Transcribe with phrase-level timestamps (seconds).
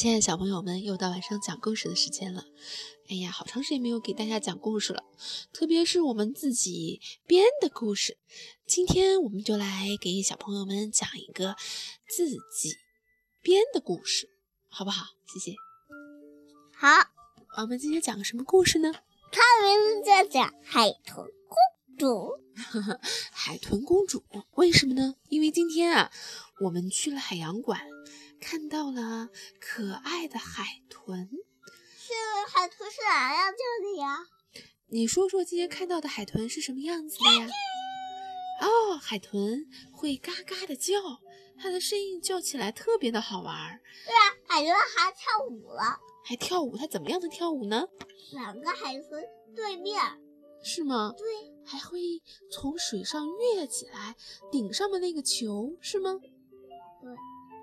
[0.00, 2.46] 亲爱的小朋友们，又到晚上讲故事的时间了。
[3.10, 5.04] 哎呀，好长时间没有给大家讲故事了，
[5.52, 8.16] 特别是我们自己编的故事。
[8.66, 11.54] 今天我们就来给小朋友们讲一个
[12.08, 12.38] 自己
[13.42, 14.30] 编的故事，
[14.70, 15.04] 好不好？
[15.34, 15.54] 谢谢。
[16.74, 16.88] 好，
[17.60, 18.90] 我们今天讲个什么故事呢？
[19.30, 22.06] 它的名字叫做《海豚公主》。
[23.32, 25.16] 海豚公主，为什么呢？
[25.28, 26.10] 因为今天啊，
[26.62, 27.82] 我们去了海洋馆。
[28.40, 29.28] 看到了
[29.60, 31.28] 可爱的海豚，
[31.96, 32.12] 是
[32.48, 34.26] 海豚是哪样叫的呀？
[34.88, 37.46] 你说说今天看到的海豚是什么样子的呀？
[38.62, 40.94] 哦，海豚会嘎嘎的叫，
[41.58, 43.80] 它的声音叫起来特别的好玩。
[44.06, 46.76] 对啊，海豚还跳舞了，还跳舞？
[46.76, 47.86] 它怎么样的跳舞呢？
[48.32, 49.22] 两个海豚
[49.54, 50.00] 对面，
[50.64, 51.14] 是吗？
[51.16, 51.26] 对，
[51.64, 52.00] 还会
[52.50, 54.16] 从水上跃起来，
[54.50, 56.18] 顶上面那个球是吗？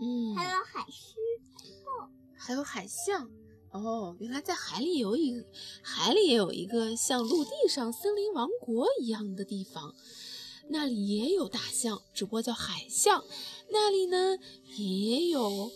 [0.00, 0.06] 对。
[0.06, 1.14] 嗯，还有海狮，
[2.34, 3.30] 还有海象。
[3.72, 5.32] 哦，原来在海里有一
[5.80, 9.94] 海里也有一个像陆地上森林王国一样的地方，
[10.70, 13.24] 那里也有大象，只不过叫海象。
[13.70, 14.36] 那里呢
[14.76, 15.70] 也有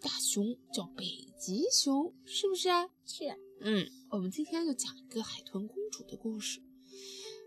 [0.00, 1.04] 大熊，叫北
[1.38, 2.88] 极熊，是不是啊？
[3.04, 3.24] 是。
[3.60, 6.62] 嗯，我们今天就讲一个海豚公主的故事。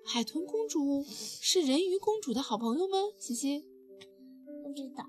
[0.05, 2.99] 海豚公主是人鱼公主的好朋友吗？
[3.17, 3.65] 西西，
[4.63, 5.07] 不知道。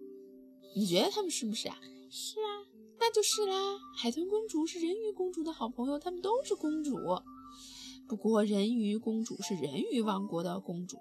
[0.74, 1.78] 你觉得他们是不是啊？
[2.10, 2.66] 是啊，
[2.98, 3.78] 那就是啦。
[3.96, 6.96] 海豚公主是人鱼公主的好朋友，他们都是公主。
[8.08, 10.96] 不过人鱼公主是人鱼王国的公主，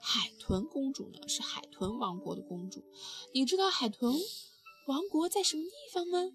[0.00, 2.84] 海豚公主呢是海豚王国的公主。
[3.34, 4.14] 你知道海豚
[4.86, 6.30] 王国在什么地方吗？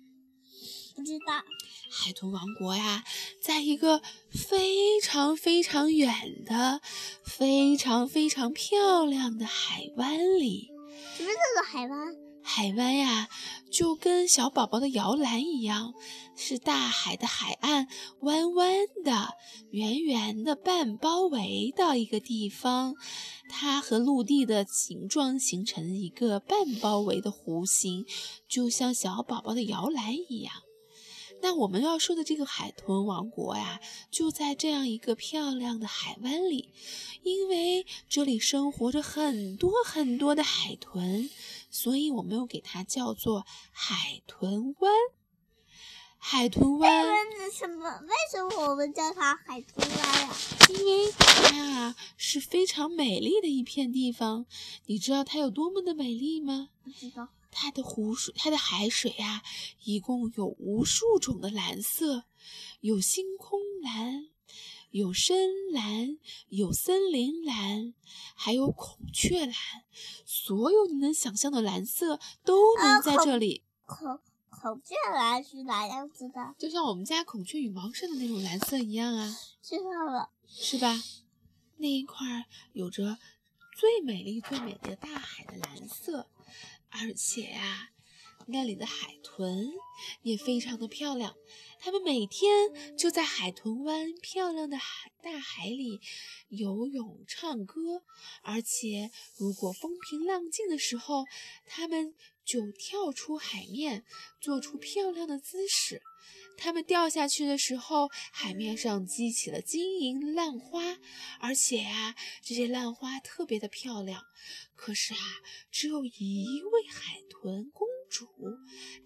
[0.95, 1.43] 不知道。
[1.89, 3.05] 海豚王国呀，
[3.41, 6.81] 在一个非常非常远的、
[7.23, 10.69] 非常非常漂亮的海湾里。
[11.15, 12.26] 什么叫做海湾？
[12.49, 13.27] 海湾呀，
[13.69, 15.93] 就跟小宝宝的摇篮一样，
[16.37, 17.89] 是大海的海岸，
[18.21, 18.73] 弯弯
[19.03, 19.33] 的、
[19.71, 22.95] 圆圆的、半包围的一个地方。
[23.49, 28.05] 它和陆地的形状形成一个半包围的弧形，
[28.47, 30.53] 就像小宝宝的摇篮一样。
[31.39, 33.79] 那我们要说的这个海豚王国呀，
[34.09, 36.69] 就在这样一个漂亮的海湾里，
[37.21, 41.29] 因为这里生活着很多很多的海豚。
[41.69, 44.93] 所以我们又给它叫做海豚湾。
[46.19, 47.05] 海豚湾
[47.39, 48.01] 为什么？
[48.01, 50.35] 为什么我们叫它海豚湾呀？
[50.69, 54.45] 因为它呀是非常美丽的一片地方。
[54.87, 56.69] 你知道它有多么的美丽吗？
[56.83, 57.29] 不知道。
[57.51, 59.41] 它的湖水，它的海水呀，
[59.83, 62.25] 一共有无数种的蓝色，
[62.81, 64.29] 有星空蓝。
[64.91, 66.17] 有深蓝，
[66.49, 67.93] 有森林蓝，
[68.35, 69.53] 还有孔雀蓝，
[70.25, 73.63] 所有你能想象的蓝色都能在这里。
[73.85, 76.55] 孔孔雀蓝是哪样子的？
[76.57, 79.37] 就像我们家孔雀羽毛上的那种蓝色一样啊。
[79.61, 81.03] 知道了，是吧？
[81.77, 83.17] 那一块有着
[83.77, 86.27] 最美丽、最美丽的大海的蓝色，
[86.89, 87.91] 而且呀。
[88.49, 89.69] 那里的海豚
[90.21, 91.35] 也非常的漂亮，
[91.79, 95.99] 它们每天就在海豚湾漂亮的海大海里
[96.47, 98.03] 游泳、唱歌，
[98.41, 101.25] 而且如果风平浪静的时候，
[101.65, 102.15] 它们
[102.45, 104.05] 就跳出海面，
[104.39, 106.01] 做出漂亮的姿势。
[106.57, 110.97] 它们掉下去的时候，海面上激起了晶莹浪花，
[111.39, 114.23] 而且呀，这些浪花特别的漂亮。
[114.75, 115.19] 可是啊，
[115.69, 117.87] 只有一位海豚公。
[118.09, 118.27] 主，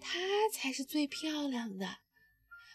[0.00, 0.18] 她
[0.52, 1.98] 才是最漂亮的。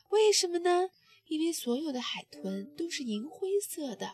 [0.10, 0.90] 为什么呢？
[1.28, 4.14] 因为所有的海豚都是银灰色的，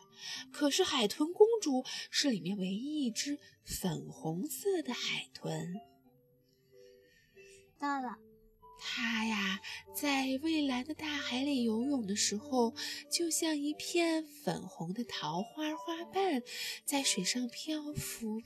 [0.52, 5.76] 可是海豚公主是里面唯一一只粉红色的海豚。
[7.78, 8.18] 到了，
[8.80, 9.60] 她呀，
[9.96, 12.74] 在蔚蓝的大海里游泳的时候，
[13.12, 16.42] 就像一片粉红的桃花花瓣，
[16.84, 18.42] 在水上漂浮。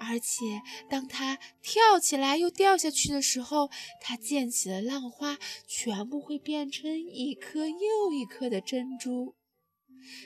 [0.00, 9.34] 而且，当它跳起来又掉下去的时候，它溅起的浪花全部会变成一颗又一颗的珍珠，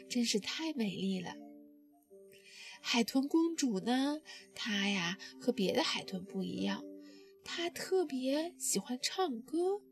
[0.09, 1.35] 真是太美丽了。
[2.81, 4.21] 海豚公主呢？
[4.55, 6.85] 她呀和别的海豚不一样，
[7.45, 9.83] 她特别喜欢唱歌。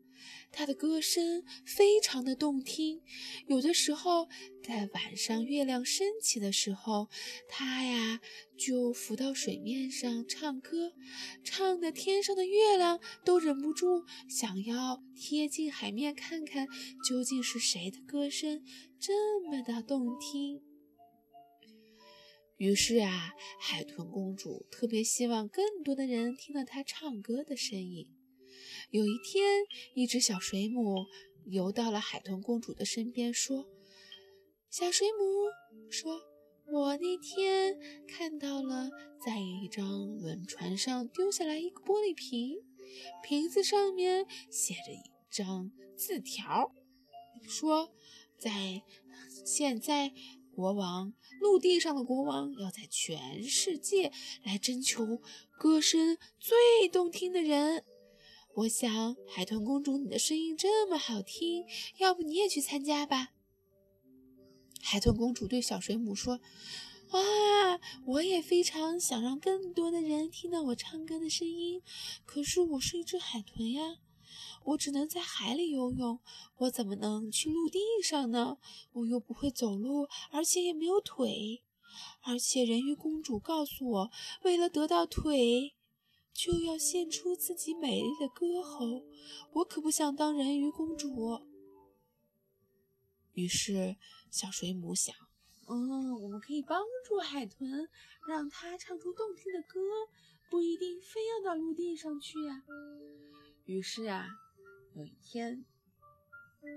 [0.49, 3.01] 她的歌声非常的动听，
[3.47, 4.29] 有的时候
[4.63, 7.09] 在晚上月亮升起的时候，
[7.49, 8.21] 她呀
[8.65, 10.91] 就浮到水面上唱歌，
[11.43, 16.67] 唱的天上的月亮都忍不住想要贴近海面看看，
[17.07, 18.63] 究竟是谁的歌声
[18.99, 20.63] 这么的动听。
[22.57, 28.07] 于是啊，海豚公主特别希望更多的人听到她唱歌的声音。
[28.89, 29.45] 有一天，
[29.93, 31.05] 一只小水母
[31.45, 33.67] 游到了海豚公主的身边，说
[34.71, 36.19] ：“小水母说，
[36.67, 37.77] 我那天
[38.07, 38.89] 看到了，
[39.25, 42.57] 在一张轮船上丢下来一个玻璃瓶，
[43.23, 46.71] 瓶子上面写着一张字条，
[47.47, 47.91] 说，
[48.37, 48.83] 在
[49.45, 50.13] 现在。”
[50.55, 55.21] 国王，陆地上的国王要在全世界来征求
[55.59, 57.83] 歌声最动听的人。
[58.53, 61.65] 我想，海豚公主，你的声音这么好听，
[61.97, 63.34] 要不你也去参加吧？
[64.87, 66.39] 海豚公主对小水母说
[67.09, 67.19] ：“哇，
[68.05, 71.81] 我也非常想让更多的人听到我唱歌的声音，
[72.23, 73.97] 可是我是一只海豚呀。”
[74.65, 76.19] 我只能在海里游泳，
[76.57, 78.59] 我怎么能去陆地上呢？
[78.91, 81.63] 我又不会走路，而且也没有腿。
[82.21, 84.11] 而且人鱼公主告诉我，
[84.43, 85.73] 为了得到腿，
[86.31, 89.03] 就要献出自己美丽的歌喉。
[89.53, 91.54] 我可不想当人鱼公主。
[93.35, 93.95] 于是
[94.31, 95.15] 小水母想：
[95.67, 97.87] 嗯，我们可以帮助海豚，
[98.27, 99.79] 让它唱出动听的歌，
[100.49, 102.63] 不一定非要到陆地上去呀。
[103.65, 104.27] 于是啊。
[104.93, 105.65] 有一天，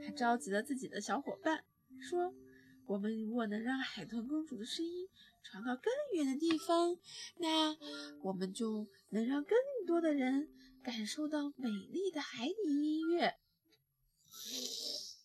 [0.04, 1.64] 他召集了自己的小伙伴，
[2.00, 2.34] 说
[2.84, 5.08] ：“我们如果能让海豚公主的声音
[5.44, 6.98] 传到更远的地方，
[7.36, 7.76] 那
[8.24, 9.56] 我们就能让更
[9.86, 10.52] 多的人
[10.82, 13.36] 感受到美丽的海底音乐。”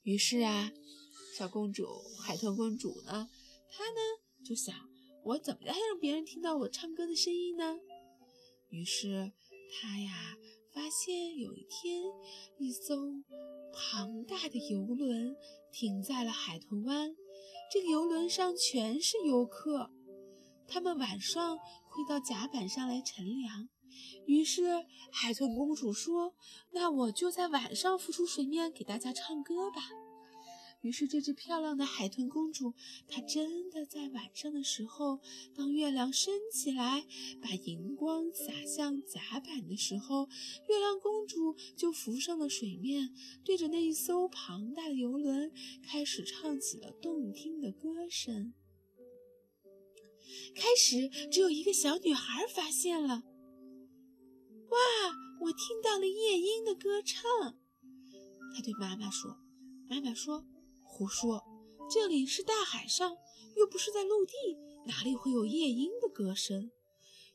[0.05, 0.71] 于是啊，
[1.35, 1.87] 小公主
[2.19, 3.27] 海豚公主呢，
[3.67, 3.99] 她呢
[4.45, 4.75] 就想：
[5.23, 7.79] 我怎么样让别人听到我唱歌的声音呢？
[8.69, 9.31] 于是
[9.71, 10.37] 她呀。
[10.73, 12.03] 发现有一天，
[12.57, 12.95] 一艘
[13.71, 15.35] 庞大的游轮
[15.71, 17.15] 停在了海豚湾。
[17.71, 19.91] 这个游轮上全是游客，
[20.67, 23.69] 他们晚上会到甲板上来乘凉。
[24.25, 26.33] 于是，海豚公主说
[26.73, 29.83] ：“那我就在晚上浮出水面，给大家唱歌吧。”
[30.83, 32.73] 于是，这只漂亮的海豚公主，
[33.07, 35.21] 她真的在晚上的时候，
[35.55, 37.07] 当月亮升起来，
[37.41, 40.27] 把荧光洒向甲板的时候，
[40.67, 43.15] 月亮公主就浮上了水面，
[43.45, 48.53] 对着那一艘庞大的游轮，开始唱起了动听的歌声。
[50.53, 53.23] 开始只有一个小女孩发现了，
[54.67, 54.77] 哇，
[55.39, 57.23] 我听到了夜莺的歌唱。
[58.53, 59.37] 她对妈妈说
[59.89, 60.45] ：“妈妈说。”
[60.93, 61.43] 胡说！
[61.89, 63.17] 这里是大海上，
[63.57, 64.33] 又不是在陆地，
[64.85, 66.69] 哪里会有夜莺的歌声？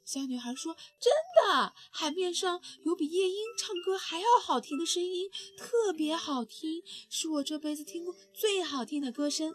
[0.05, 1.13] 小女孩说：“真
[1.43, 9.53] 的，海面上有比夜莺唱歌还要好听的声音，特别好听，是我这辈子听过最好听的歌声。”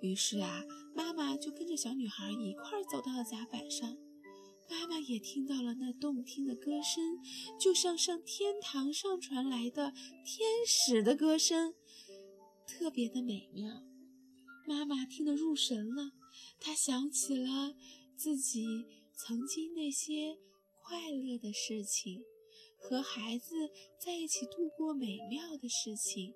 [0.00, 0.62] 于是啊，
[0.94, 3.96] 妈妈就跟着小女孩一块儿走到了甲板上。
[4.68, 7.18] 妈妈也听到了那动听的歌声，
[7.58, 9.92] 就像上天堂上传来的
[10.24, 11.74] 天使的歌声。
[12.66, 13.82] 特别的美妙，
[14.66, 16.12] 妈妈听得入神了。
[16.60, 17.74] 她想起了
[18.16, 20.38] 自己曾经那些
[20.82, 22.22] 快乐的事情，
[22.78, 26.34] 和孩子在一起度过美妙的事情。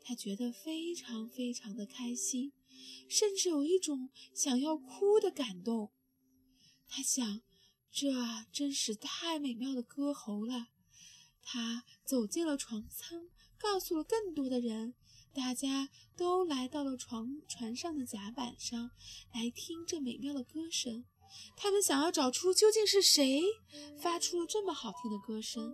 [0.00, 2.52] 她觉得非常非常的开心，
[3.08, 5.92] 甚至有一种想要哭的感动。
[6.88, 7.42] 她想，
[7.90, 8.10] 这
[8.52, 10.68] 真是太美妙的歌喉了。
[11.42, 14.94] 她走进了船舱，告诉了更多的人。
[15.32, 18.90] 大家都来到了船船上的甲板上，
[19.32, 21.04] 来听这美妙的歌声。
[21.56, 23.42] 他们想要找出究竟是谁
[23.96, 25.72] 发出了这么好听的歌声。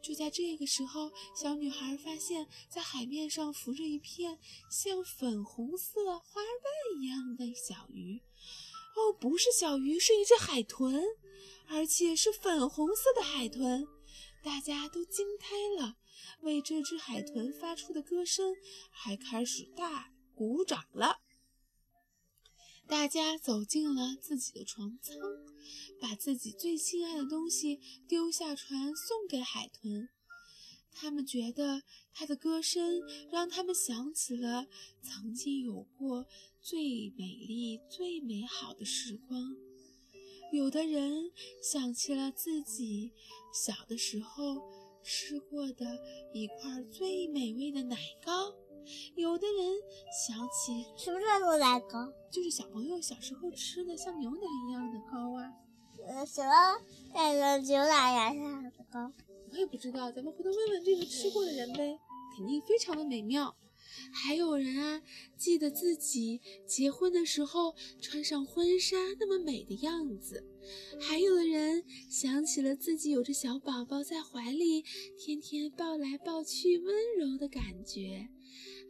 [0.00, 4.38] 就在这个时候，小女孩发现，在海面上浮着一片
[4.70, 8.22] 像粉红色花瓣一样的小鱼。
[8.96, 11.04] 哦，不是小鱼，是一只海豚，
[11.66, 13.86] 而且是粉红色的海豚。
[14.42, 15.96] 大家都惊呆了。
[16.42, 18.54] 为这只海豚发出的歌声，
[18.90, 21.20] 还开始大鼓掌了。
[22.86, 25.16] 大家走进了自己的船舱，
[26.00, 27.78] 把自己最心爱的东西
[28.08, 30.08] 丢下船送给海豚。
[30.90, 31.82] 他们觉得
[32.14, 34.66] 它的歌声让他们想起了
[35.02, 36.26] 曾经有过
[36.62, 39.54] 最美丽、最美好的时光。
[40.50, 41.30] 有的人
[41.62, 43.12] 想起了自己
[43.52, 44.77] 小的时候。
[45.02, 45.84] 吃过的
[46.32, 48.54] 一块最美味的奶糕，
[49.14, 49.74] 有的人
[50.26, 52.12] 想起什么叫做奶糕？
[52.30, 55.52] 就是小朋友小时候吃的像牛奶一样的糕啊。
[56.06, 56.50] 呃，什么
[57.14, 59.12] 那个牛奶呀样的糕？
[59.50, 61.98] 我也不知道，咱们回头问问这个吃过的人呗，
[62.36, 63.54] 肯定非常的美妙。
[64.12, 65.02] 还有人啊，
[65.36, 70.42] 记得自己结婚的时候穿上婚纱那么美的样子；
[71.00, 74.82] 还有的人想起了自己有着小宝宝在怀里，
[75.18, 78.28] 天天抱来抱去，温柔的感觉；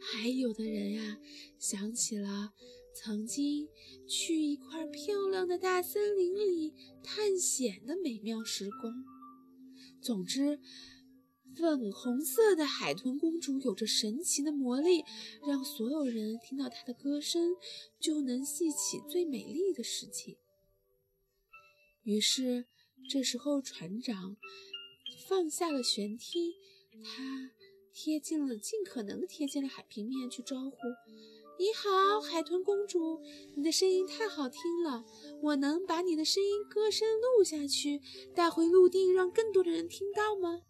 [0.00, 1.18] 还有的人呀，
[1.58, 2.52] 想起了
[2.94, 3.68] 曾经
[4.06, 9.04] 去一块漂亮的大森林里探险的美妙时光。
[10.00, 10.60] 总之。
[11.58, 15.04] 粉红色的海豚公主有着神奇的魔力，
[15.44, 17.56] 让所有人听到她的歌声
[17.98, 20.36] 就能记起最美丽的事情。
[22.04, 22.66] 于是，
[23.10, 24.36] 这时候船长
[25.26, 26.54] 放下了舷梯，
[27.02, 27.50] 他
[27.92, 30.76] 贴近了，尽可能贴近了海平面去招呼
[31.58, 33.20] ：“你好，海豚公主，
[33.56, 35.04] 你的声音太好听了，
[35.42, 38.00] 我能把你的声音歌声录下去，
[38.32, 40.62] 带回陆地，让更多的人听到吗？”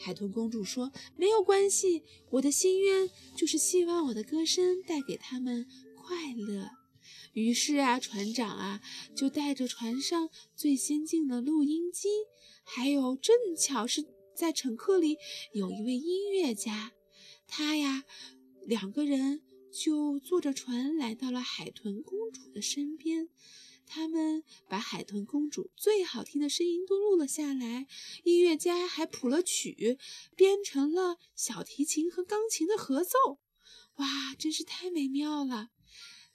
[0.00, 6.70] 海豚公主说：“没有关系，我的心愿就是希望我的歌声带给他们快乐。”
[7.34, 8.80] 于是啊，船长啊
[9.14, 12.08] 就带着船上最先进的录音机，
[12.64, 14.04] 还有正巧是
[14.34, 15.16] 在乘客里
[15.52, 16.92] 有一位音乐家，
[17.46, 18.04] 他呀
[18.66, 23.28] 两个人就坐着船来到了海豚公主的身边。
[23.92, 27.88] 他们把海豚公主最好听的声音都录了下来，
[28.22, 29.98] 音乐家还谱了曲，
[30.36, 33.40] 编成了小提琴和钢琴的合奏。
[33.96, 34.06] 哇，
[34.38, 35.70] 真是太美妙了！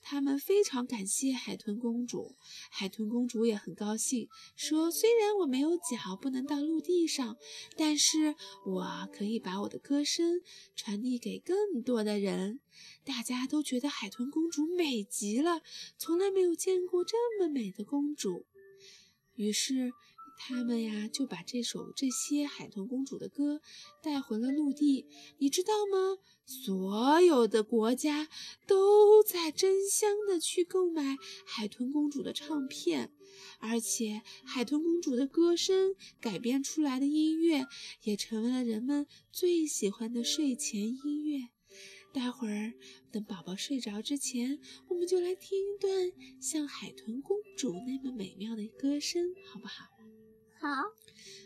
[0.08, 2.36] 他们非常感谢海豚公主，
[2.70, 7.36] 海豚公主也很高兴，说：“虽然我没有脚，不能到陆地上，
[7.76, 8.36] 但是
[8.68, 10.42] 我可以把我的歌声
[10.76, 12.60] 传递给更多的人。”
[13.04, 15.64] 大家都觉得海豚公主美极了，
[15.98, 18.46] 从来没有见过这么美的公主。
[19.34, 19.92] 于是。
[20.38, 23.62] 他们呀，就把这首这些海豚公主的歌
[24.04, 25.06] 带回了陆地。
[25.40, 26.18] 你知道吗？
[26.46, 28.30] 所有的国家
[28.68, 33.12] 都在争相的去购买海豚公主的唱片，
[33.60, 37.66] 而且海豚公主的歌声改编出来的音乐
[38.04, 41.50] 也成为了人们最喜欢的睡前音乐。
[42.14, 42.74] 待会儿
[43.12, 49.95] 等宝宝睡着之前，我们就来听一段像海豚公主那么美妙的歌声，好不好？
[50.66, 50.82] 好，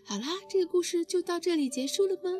[0.06, 2.32] 好啦，这个故事就到这里结束了吗？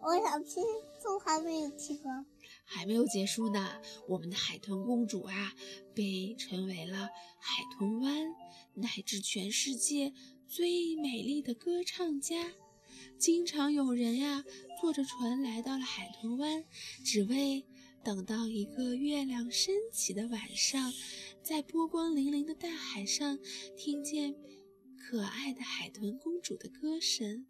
[0.00, 0.64] 我想听，
[1.00, 2.26] 都还没有听完，
[2.64, 3.80] 还没有结束呢。
[4.08, 5.54] 我们的海豚公主啊，
[5.94, 8.26] 被称为了海豚湾
[8.74, 10.12] 乃至全世界
[10.48, 12.52] 最美丽的歌唱家。
[13.16, 14.44] 经常有人呀，
[14.80, 16.64] 坐着船来到了海豚湾，
[17.04, 17.64] 只为
[18.02, 20.92] 等到一个月亮升起的晚上，
[21.44, 23.38] 在波光粼粼的大海上
[23.76, 24.34] 听见。
[25.06, 27.44] 可爱的海豚公主的歌声，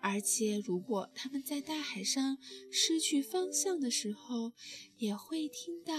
[0.00, 2.36] 而且如果他们在大海上
[2.70, 4.52] 失去方向的时候，
[4.98, 5.94] 也会听到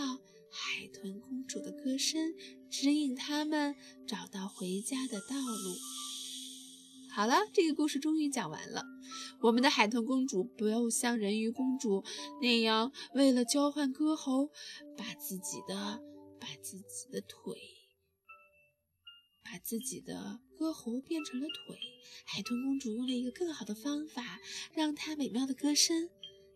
[0.51, 2.35] 海豚公主的歌声，
[2.69, 3.75] 指引他们
[4.07, 5.75] 找到回家的道路。
[7.11, 8.85] 好了，这个故事终于讲完了。
[9.41, 12.03] 我们的海豚公主不要像人鱼公主
[12.39, 14.51] 那样，为了交换歌喉，
[14.95, 15.99] 把自己的
[16.39, 17.78] 把自己的腿。
[19.51, 21.75] 把自己的歌喉变成了腿，
[22.23, 24.39] 海豚公主用了一个更好的方法，
[24.73, 26.07] 让她美妙的歌声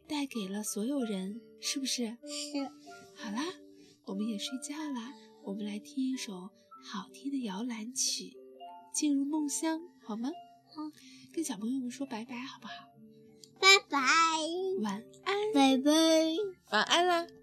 [0.08, 2.06] 带给了所有人，是不是？
[2.06, 2.70] 是。
[3.16, 3.44] 好啦，
[4.06, 5.12] 我们也睡觉啦，
[5.44, 6.52] 我们来听一首
[6.84, 8.38] 好听的摇篮曲，
[8.94, 10.30] 进入梦乡，好吗？
[10.68, 10.92] 好。
[11.34, 12.74] 跟小朋友们说拜拜，好不好？
[13.60, 13.98] 拜拜。
[14.84, 15.54] 晚安。
[15.54, 15.92] 拜拜。
[16.70, 17.43] 晚安啦。